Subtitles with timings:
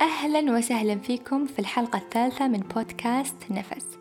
[0.00, 3.98] أهلا وسهلا فيكم في الحلقة الثالثة من بودكاست نفس.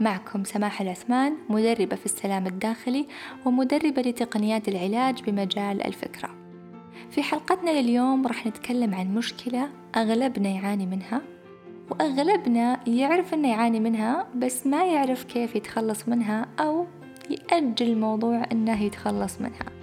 [0.00, 3.06] معكم سماح العثمان مدربة في السلام الداخلي
[3.44, 6.30] ومدربة لتقنيات العلاج بمجال الفكرة.
[7.10, 11.20] في حلقتنا لليوم راح نتكلم عن مشكلة أغلبنا يعاني منها
[11.90, 16.86] وأغلبنا يعرف أنه يعاني منها بس ما يعرف كيف يتخلص منها أو
[17.30, 19.79] يأجل الموضوع أنه يتخلص منها.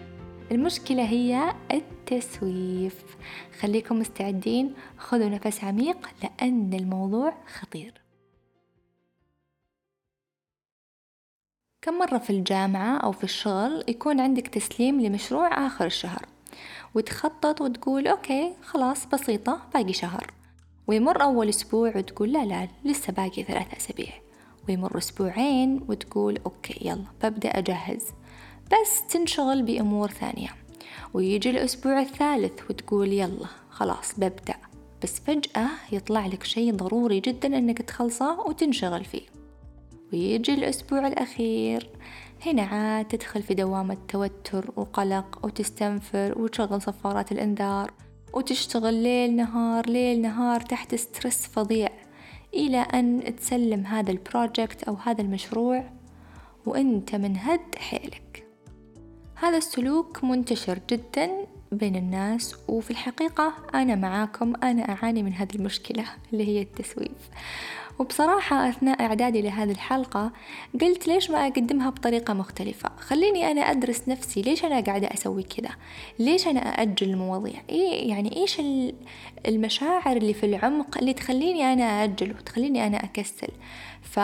[0.52, 3.18] المشكلة هي التسويف.
[3.60, 8.02] خليكم مستعدين خذوا نفس عميق لأن الموضوع خطير.
[11.82, 16.26] كم مرة في الجامعة أو في الشغل يكون عندك تسليم لمشروع آخر الشهر؟
[16.96, 20.34] وتخطط وتقول okay خلاص بسيطة باقي شهر.
[20.88, 24.14] ويمر أول أسبوع وتقول لا لا لسه باقي ثلاثة أسابيع.
[24.70, 28.04] ويمر أسبوعين وتقول okay يلا ببدأ أجهز.
[28.72, 30.50] بس تنشغل بأمور ثانية.
[31.14, 34.56] ويجي الأسبوع الثالث وتقول يلا خلاص ببدأ.
[35.04, 39.38] بس فجأة يطلع لك شيء ضروري جدا أنك تخلصه وتنشغل فيه.
[40.14, 41.90] ويجي الأسبوع الأخير
[42.46, 47.92] هنا عاد تدخل في دوامة توتر وقلق وتستنفر وتشغل صفارات الإنذار
[48.34, 51.90] وتشتغل ليل نهار ليل نهار تحت stress فظيع
[52.54, 55.90] إلى أن تسلم هذا ال project أو هذا المشروع
[56.66, 58.47] وأنت منهد حيلك.
[59.40, 61.32] هذا السلوك منتشر جدا
[61.72, 67.30] بين الناس وفي الحقيقة أنا معاكم أنا أعاني من هذه المشكلة اللي هي التسويف.
[68.00, 70.32] وبصراحة أثناء إعدادي لهذه الحلقة
[70.82, 75.70] قلت ليش ما أقدمها بطريقة مختلفة؟ خليني أنا أدرس نفسي ليش أنا قاعدة أسوي كذا؟
[76.20, 78.62] ليش أنا أأجل المواضيع؟ إيه يعني إيش
[79.48, 83.52] المشاعر اللي في العمق اللي تخليني أنا أأجل وتخليني أنا أكسل؟
[84.02, 84.20] ف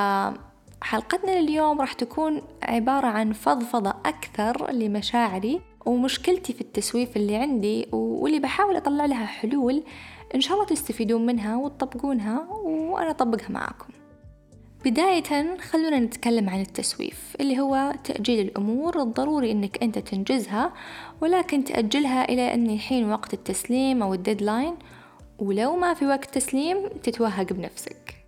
[0.84, 8.40] حلقتنا لليوم راح تكون عبارة عن فضفضة أكثر لمشاعري ومشكلتي في التسويف اللي عندي واللي
[8.40, 9.84] بحاول أطلع لها حلول
[10.36, 13.88] إن شاء الله تستفيدون منها وتطبقونها وأنا أطبقها معاكم.
[14.86, 20.74] بداية خلونا نتكلم عن التسويف اللي هو تأجيل الأمور الضروري أنك أنت تنجزها
[21.22, 24.76] ولكن تأجلها إلى أن يحين وقت التسليم أو ال deadline
[25.40, 28.23] ولو ما في وقت تسليم تتوهق بنفسك.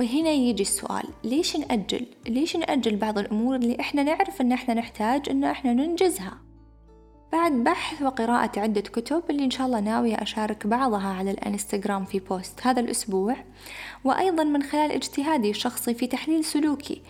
[0.00, 5.28] وهنا يجي السؤال ليش نأجل؟ ليش نأجل بعض الأمور اللي إحنا نعرف إن إحنا نحتاج
[5.30, 6.38] إن إحنا ننجزها؟
[7.32, 12.18] بعد بحث وقراءة عدة كتب اللي إن شاء الله ناوية أشارك بعضها على الإنستغرام في
[12.18, 13.36] بوست هذا الأسبوع
[14.04, 17.02] وأيضا من خلال اجتهادي الشخصي في تحليل سلوكي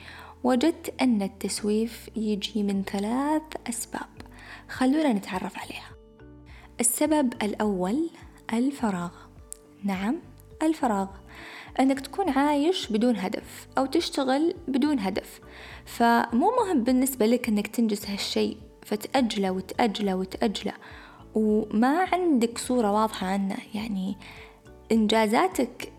[0.45, 4.09] وجدت أن التسويف يجي من ثلاث أسباب
[4.69, 5.91] خلونا نتعرف عليها
[6.81, 8.11] السبب الأول
[8.53, 9.11] الفراغ
[9.85, 10.17] نعم
[10.63, 11.09] الفراغ
[11.81, 15.41] أنك تكون عايش بدون هدف أو تشتغل بدون هدف.
[15.85, 20.75] فمو مهم بالنسبة لك أنك تنجز هالشيء فتأجله وتأجله وتأجله.
[21.35, 23.57] وما عندك صورة واضحة عنه.
[23.75, 24.17] يعني
[24.93, 25.93] إنجازاتك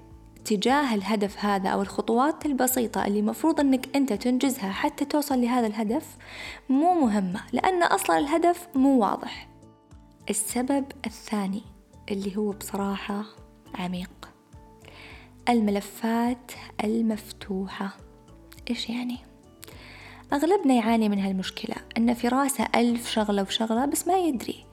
[0.45, 6.17] تجاه الهدف هذا أو الخطوات البسيطة اللي مفروض أنك أنت تنجزها حتى توصل لهذا الهدف
[6.69, 9.47] مو مهمة لأن أصلا الهدف مو واضح.
[10.29, 11.61] السبب الثاني
[12.11, 13.23] اللي هو بصراحة
[13.75, 14.20] عميق.
[15.49, 16.51] الملفات
[16.83, 17.97] المفتوحة.
[18.69, 19.17] إيش يعني؟
[20.33, 24.65] أغلبنا يعاني من هالمشكلة أن في راسه ألف شغلة وشغلة بس ما يدري.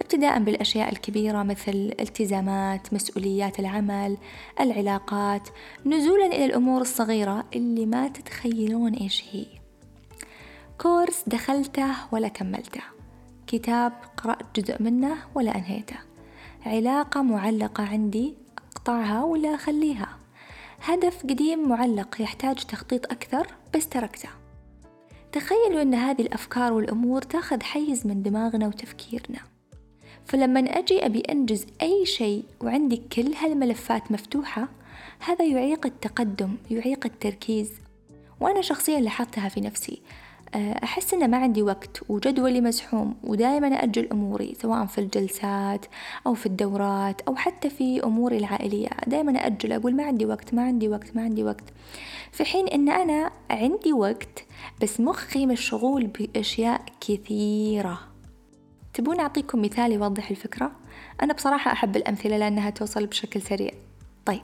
[0.00, 4.16] ابتداء بالأشياء الكبيرة مثل التزامات مسؤوليات العمل
[4.60, 5.48] العلاقات
[5.86, 9.46] نزولا إلى الأمور الصغيرة اللي ما تتخيلون إيش هي.
[10.78, 12.82] كورس دخلته ولا كملته.
[13.46, 15.96] كتاب قرأت جزء منه ولا أنهيته.
[16.66, 18.34] علاقة معلقة عندي
[18.76, 20.11] أقطعها ولا أخليها.
[20.84, 24.28] هدف قديم معلق يحتاج تخطيط أكثر بس تركته.
[25.32, 29.38] تخيلوا أن هذه الأفكار والأمور تاخذ حيز من دماغنا وتفكيرنا.
[30.24, 34.68] فلما أجي أبي أنجز أي شيء وعندي كل هالملفات مفتوحة
[35.18, 37.70] هذا يعيق التقدم يعيق التركيز.
[38.40, 40.02] وأنا شخصيا لاحظتها في نفسي.
[40.54, 45.86] أحس إن ما عندي وقت وجدولي مزحوم ودائما أجل أموري سواء في الجلسات
[46.26, 50.62] أو في الدورات أو حتى في أموري العائلية دائما أجل أقول ما عندي وقت ما
[50.62, 51.64] عندي وقت ما عندي وقت
[52.32, 54.44] في حين إن أنا عندي وقت
[54.82, 57.98] بس مخي مشغول بأشياء كثيرة
[58.94, 60.72] تبون أعطيكم مثال يوضح الفكرة؟
[61.22, 63.70] أنا بصراحة أحب الأمثلة لأنها توصل بشكل سريع
[64.26, 64.42] طيب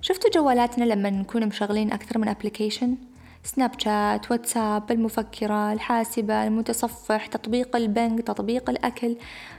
[0.00, 2.96] شفتوا جوالاتنا لما نكون مشغلين أكثر من application؟
[3.44, 9.16] سناب شات واتساب المفكرة الحاسبة المتصفح تطبيق البنك تطبيق الأكل.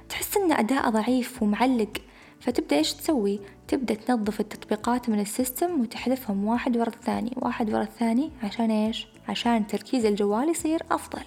[0.10, 2.02] تحس أن أداء ضعيف ومعلق.
[2.40, 7.84] فتبدأ إيش تسوي؟ تبدأ تنظف التطبيقات من ال system وتحذفهم واحد ورا الثاني واحد ورا
[7.84, 11.24] الثاني عشان إيش؟ عشان تركيز الجوال يصير أفضل.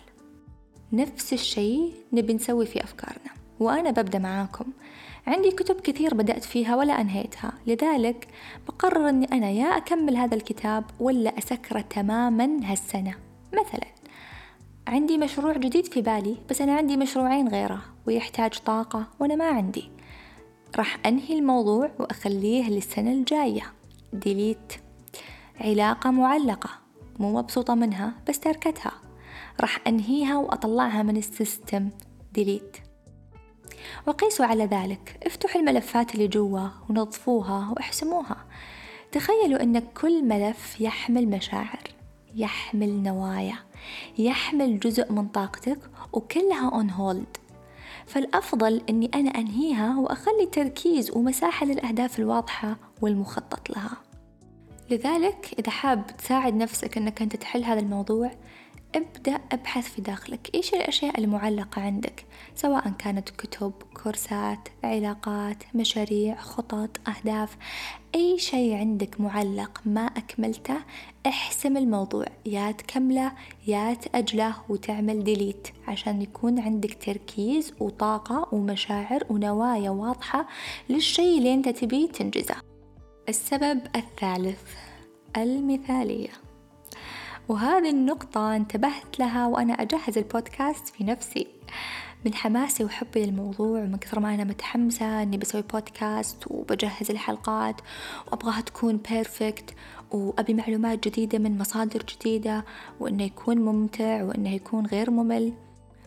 [0.93, 3.31] نفس الشيء نبي نسوي في أفكارنا.
[3.61, 4.65] وأنا ببدأ معاكم.
[5.29, 8.29] عندي كتب كثير بدأت فيها ولا أنهيتها لذلك
[8.69, 13.15] بقرر أني أنا يا أكمل هذا الكتاب ولا أسكره تماما هالسنة.
[13.53, 13.87] مثلا
[14.87, 19.91] عندي مشروع جديد في بالي بس أنا عندي مشروعين غيره ويحتاج طاقة وأنا ما عندي.
[20.77, 23.73] راح أنهي الموضوع وأخليه للسنة الجاية.
[24.13, 24.73] ديليت
[25.61, 26.71] علاقة معلقة.
[27.19, 28.93] مو مبسوطة منها بس تركتها.
[29.61, 31.89] راح أنهيها وأطلعها من ال system.
[32.33, 32.88] delete
[34.07, 35.19] وقيسوا على ذلك.
[35.27, 38.37] افتحوا الملفات اللي جوا ونظفوها واحسموها.
[39.13, 41.83] تخيلوا أن كل ملف يحمل مشاعر
[42.35, 43.57] يحمل نوايا
[44.19, 45.79] يحمل جزء من طاقتك
[46.13, 47.37] وكلها on hold
[48.07, 53.97] فالأفضل أني أنا أنهيها وأخلي تركيز ومساحة للأهداف الواضحة والمخطط لها.
[54.91, 58.31] لذلك إذا حاب تساعد نفسك أنك أنت تحل هذا الموضوع
[58.95, 60.51] ابدأ أبحث في داخلك.
[60.55, 67.57] إيش الأشياء المعلقة عندك؟ سواء كانت كتب كورسات علاقات مشاريع خطط أهداف.
[68.15, 70.77] أي شيء عندك معلق ما أكملته
[71.27, 72.27] احسم الموضوع.
[72.47, 73.33] يا تكمله
[73.67, 80.49] يا تأجله وتعمل ديليت عشان يكون عندك تركيز وطاقة ومشاعر ونوايا واضحة
[80.89, 82.57] للشيء اللي أنت تبيه تنجزه.
[83.29, 84.63] السبب الثالث
[85.37, 86.48] المثالية.
[87.49, 91.47] وهذه النقطة انتبهت لها وأنا أجهز البودكاست في نفسي.
[92.25, 97.81] من حماسي وحبي للموضوع ومن كثر ما أنا متحمسة إني بسوي بودكاست وبجهز الحلقات
[98.27, 99.75] وأبغاها تكون بيرفكت
[100.11, 102.65] وأبي معلومات جديدة من مصادر جديدة
[103.01, 105.53] وإنه يكون ممتع وإنه يكون غير ممل.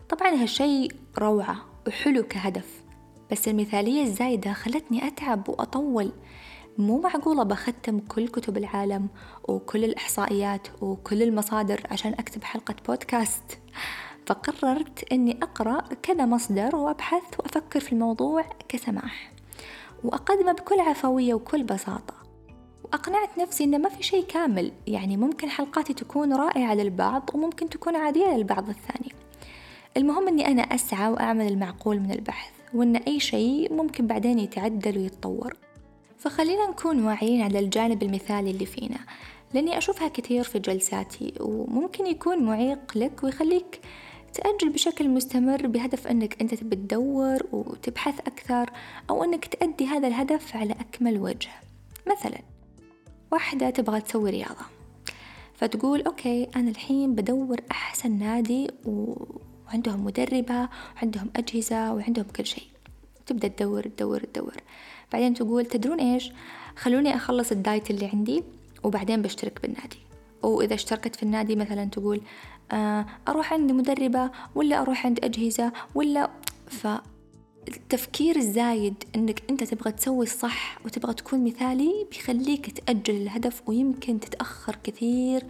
[0.08, 1.56] طبعا هالشي روعة
[1.86, 2.82] وحلو كهدف
[3.30, 6.12] بس المثالية الزايدة خلتني أتعب وأطول.
[6.78, 9.08] مو معقولة بختم كل كتب العالم
[9.48, 13.58] وكل الإحصائيات وكل المصادر عشان أكتب حلقة بودكاست.
[14.26, 19.32] فقررت أني أقرأ كذا مصدر وأبحث وأفكر في الموضوع كسماح.
[20.04, 22.14] وأقدمه بكل عفوية وكل بساطة.
[22.84, 27.96] وأقنعت نفسي أنه ما في شيء كامل يعني ممكن حلقاتي تكون رائعة للبعض وممكن تكون
[27.96, 29.12] عادية للبعض الثاني.
[29.96, 35.56] المهم أني أنا أسعى وأعمل المعقول من البحث وأن أي شيء ممكن بعدين يتعدل ويتطور.
[36.22, 38.98] فخلينا نكون واعيين على الجانب المثالي اللي فينا.
[39.54, 43.80] لأني أشوفها كثير في جلساتي وممكن يكون معيق لك ويخليك
[44.34, 48.70] تأجل بشكل مستمر بهدف أنك أنت تبي تدور وتبحث أكثر
[49.10, 51.50] أو أنك تأدي هذا الهدف على أكمل وجه.
[52.06, 52.38] مثلا
[53.32, 54.64] واحدة تبغى تسوي رياضة
[55.54, 62.66] فتقول okay أنا الحين بدور أحسن نادي وعندهم مدربة وعندهم أجهزة وعندهم كل شيء.
[63.26, 64.56] تبدأ تدور تدور تدور.
[65.12, 66.32] بعدين تقول تدرون إيش؟
[66.76, 68.44] خلوني أخلص ال diet اللي عندي
[68.82, 69.98] وبعدين بشترك بالنادي.
[70.42, 72.20] وإذا اشتركت في النادي مثلا تقول
[72.72, 76.30] آه أروح عند مدربة ولا أروح عند أجهزة ولا
[76.66, 84.76] فالتفكير الزايد أنك أنت تبغى تسوي الصح وتبغى تكون مثالي بيخليك تأجل الهدف ويمكن تتأخر
[84.84, 85.44] كثير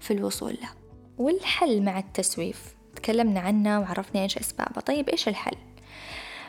[0.00, 0.68] في الوصول له.
[1.18, 4.80] والحل مع التسويف؟ تكلمنا عنه وعرفنا إيش أسبابه.
[4.80, 5.56] طيب إيش الحل؟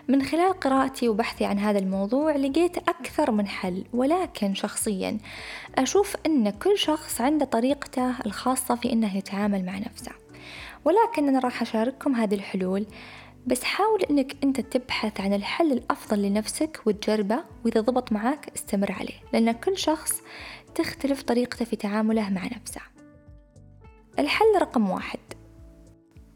[0.07, 5.17] من خلال قراءتي وبحثي عن هذا الموضوع لقيت أكثر من حل ولكن شخصيا
[5.77, 10.11] أشوف أن كل شخص عنده طريقته الخاصة في أنه يتعامل مع نفسه.
[10.85, 12.85] ولكن أنا راح أشارككم هذه الحلول
[13.47, 19.19] بس حاول أنك أنت تبحث عن الحل الأفضل لنفسك وتجربه وإذا ضبط معك استمر عليه
[19.33, 20.21] لأن كل شخص
[20.75, 22.81] تختلف طريقته في تعامله مع نفسه.
[24.19, 25.19] الحل رقم واحد.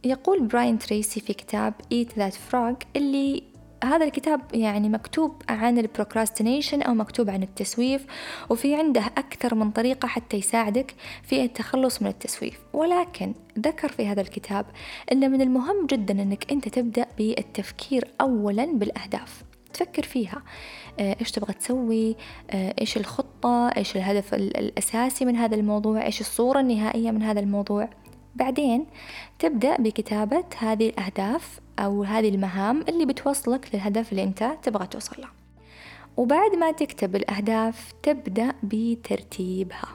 [0.04, 3.44] يقول براين تريسي في كتاب Eat That Frog اللي
[3.84, 8.06] هذا الكتاب يعني مكتوب عن ال procrastination أو مكتوب عن التسويف
[8.50, 12.60] وفي عنده أكثر من طريقة حتى يساعدك في التخلص من التسويف.
[12.74, 14.66] ولكن ذكر في هذا الكتاب
[15.12, 19.44] أن من المهم جدا أنك أنت تبدأ بالتفكير أولا بالأهداف.
[19.74, 20.42] تفكر فيها.
[21.00, 22.16] آه، إيش تبغى تسوي؟
[22.52, 27.90] آه، إيش الخطة؟ إيش الهدف الأساسي من هذا الموضوع؟ إيش الصورة النهائية من هذا الموضوع؟
[28.36, 28.86] بعدين
[29.40, 35.28] تبدأ بكتابة هذه الأهداف أو هذه المهام اللي بتوصلك للهدف اللي أنت تبغى توصل له.
[36.18, 39.88] وبعد ما تكتب الأهداف تبدأ بترتيبها.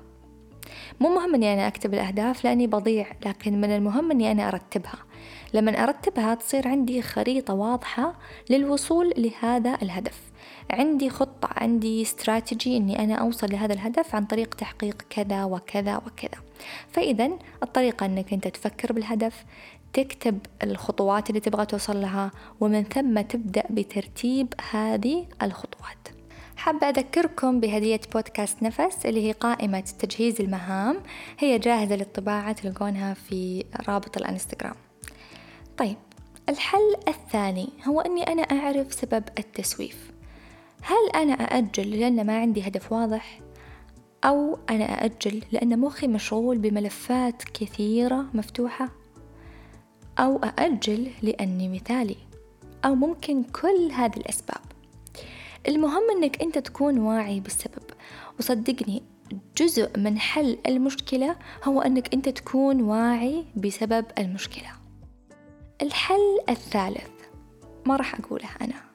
[1.01, 4.99] مو مهم أني أنا أكتب الأهداف لأني بضيع لكن من المهم أني أنا أرتبها.
[5.55, 8.15] لما أرتبها تصير عندي خريطة واضحة
[8.51, 10.28] للوصول لهذا الهدف.
[10.71, 16.43] عندي خطة عندي استراتيجي أني أنا أوصل لهذا الهدف عن طريق تحقيق كذا وكذا وكذا.
[16.93, 17.31] فإذا
[17.63, 19.45] الطريقة أنك أنت تفكر بالهدف
[19.93, 26.09] تكتب الخطوات اللي تبغى توصل لها ومن ثم تبدأ بترتيب هذه الخطوات.
[26.57, 30.97] حابة أذكركم بهدية بودكاست نفس اللي هي قائمة تجهيز المهام
[31.39, 34.75] هي جاهزة للطباعة تلقونها في رابط الانستغرام.
[35.77, 35.97] طيب
[36.49, 40.18] الحل الثاني هو أني أنا أعرف سبب التسويف.
[40.83, 43.41] هل أنا أأجل لأن ما عندي هدف واضح؟
[44.25, 48.89] أو أنا أأجل لأن مخي مشغول بملفات كثيرة مفتوحة؟
[50.19, 52.17] أو أأجل لأني مثالي؟
[52.85, 54.61] أو ممكن كل هذه الأسباب
[55.69, 57.83] المهم أنك أنت تكون واعي بالسبب
[58.39, 59.03] وصدقني
[59.57, 64.73] جزء من حل المشكلة هو أنك أنت تكون واعي بسبب المشكلة
[65.83, 67.11] الحل الثالث
[67.87, 68.88] ما راح أقولها أنا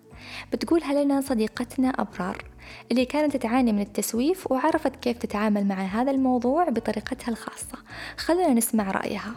[0.54, 2.46] بتقولها لنا صديقتنا أبرار
[2.92, 7.78] اللي كانت تعاني من التسويف وعرفت كيف تتعامل مع هذا الموضوع بطريقتها الخاصة.
[8.18, 9.36] خلونا نسمع رأيها.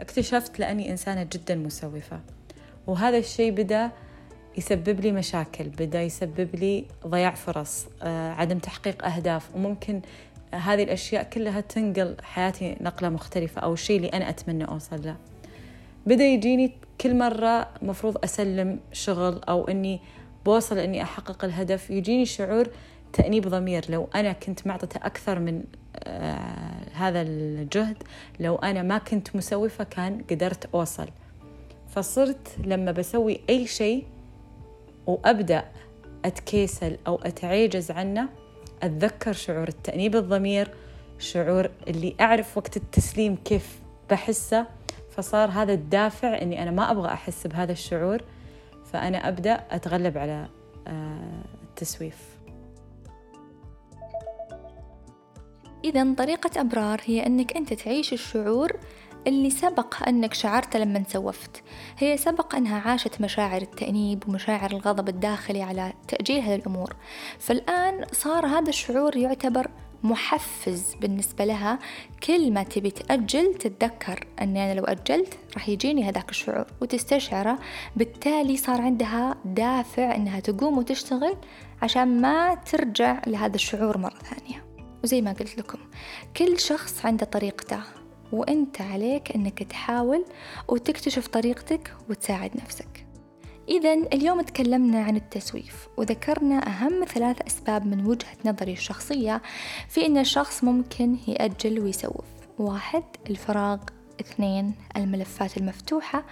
[0.00, 2.20] اكتشفت لأني إنسانة جدا مسوفة
[2.86, 3.90] وهذا الشيء بدأ
[4.58, 10.00] يسبب لي مشاكل بدأ يسبب لي ضياع فرص آه، عدم تحقيق أهداف وممكن
[10.54, 15.16] هذه الأشياء كلها تنقل حياتي نقلة مختلفة أو الشيء اللي أنا أتمنى أوصل له.
[16.08, 20.00] بدأ يجيني كل مرة مفروض أسلم شغل أو أني
[20.46, 22.68] بوصل أني أحقق الهدف يجيني شعور
[23.12, 23.84] تأنيب ضمير.
[23.88, 25.64] لو أنا كنت معطته أكثر من
[25.96, 28.02] آه هذا الجهد
[28.40, 31.08] لو أنا ما كنت مسوفة كان قدرت أوصل.
[31.88, 34.04] فصرت لما بسوي أي شيء
[35.06, 35.64] وأبدأ
[36.24, 38.28] أتكيسل أو أتعيجز عنه
[38.82, 40.70] أتذكر شعور التأنيب الضمير
[41.18, 43.78] شعور اللي أعرف وقت التسليم كيف
[44.10, 44.77] بحسه.
[45.18, 48.22] فصار هذا الدافع إني أنا ما أبغى أحس بهذا الشعور
[48.92, 50.48] فأنا أبدأ أتغلب على
[50.86, 52.16] آه، التسويف.
[55.84, 58.72] اذا طريقة أبرار هي إنك أنت تعيش الشعور
[59.26, 61.62] اللي سبق أنك شعرت لما سوفت.
[61.98, 66.96] هي سبق أنها عاشت مشاعر التأنيب ومشاعر الغضب الداخلي على تأجيل هذه الأمور
[67.38, 69.70] فالآن صار هذا الشعور يعتبر
[70.02, 71.78] محفز بالنسبة لها.
[72.22, 77.58] كل ما تبي تأجل تتذكر أني أنا لو أجلت راح يجيني هذاك الشعور وتستشعره.
[77.96, 81.36] بالتالي صار عندها دافع أنها تقوم وتشتغل
[81.82, 84.64] عشان ما ترجع لهذا الشعور مرة ثانية.
[85.04, 85.78] وزي ما قلت لكم
[86.36, 87.80] كل شخص عنده طريقته
[88.32, 90.24] وأنت عليك أنك تحاول
[90.68, 93.07] وتكتشف طريقتك وتساعد نفسك.
[93.68, 99.42] إذا اليوم تكلمنا عن التسويف وذكرنا أهم ثلاث أسباب من وجهة نظري الشخصية
[99.88, 102.24] في أن الشخص ممكن يأجل ويسوف.
[102.58, 103.78] واحد الفراغ.
[104.20, 106.24] اثنين الملفات المفتوحة.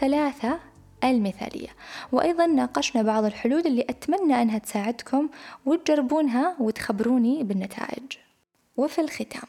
[0.00, 0.58] ثلاثة
[1.04, 1.68] المثالية.
[2.12, 5.28] وأيضا ناقشنا بعض الحلول اللي أتمنى أنها تساعدكم
[5.66, 8.12] وتجربونها وتخبروني بالنتائج.
[8.76, 9.48] وفي الختام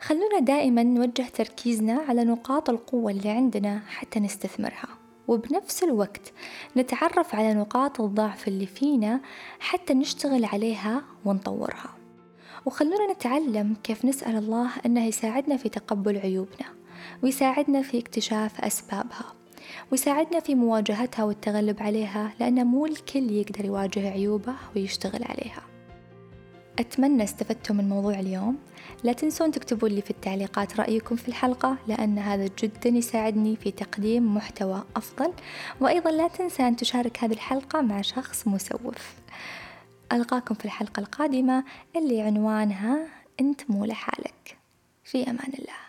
[0.00, 5.07] خلونا دائما نوجه تركيزنا على نقاط القوة اللي عندنا حتى نستثمرها.
[5.28, 6.32] وبنفس الوقت
[6.76, 9.20] نتعرف على نقاط الضعف اللي فينا
[9.60, 11.94] حتى نشتغل عليها ونطورها.
[12.66, 16.66] وخلونا نتعلم كيف نسأل الله أنه يساعدنا في تقبل عيوبنا
[17.22, 19.34] ويساعدنا في اكتشاف أسبابها
[19.92, 25.62] ويساعدنا في مواجهتها والتغلب عليها لأن مو الكل يقدر يواجه عيوبه ويشتغل عليها.
[26.78, 28.58] أتمنى استفدتم من موضوع اليوم.
[29.04, 34.34] لا تنسون تكتبوا لي في التعليقات رأيكم في الحلقة لأن هذا جدا يساعدني في تقديم
[34.34, 35.32] محتوى أفضل.
[35.80, 39.14] وأيضا لا تنسى أن تشارك هذه الحلقة مع شخص مسوف.
[40.12, 41.64] ألقاكم في الحلقة القادمة
[41.96, 43.06] اللي عنوانها
[43.40, 44.58] أنت مو لحالك.
[45.04, 45.87] في أمان الله.